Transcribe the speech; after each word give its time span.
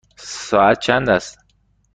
ساعت 0.17 0.79
چند 0.79 1.09
است؟ 1.09 1.37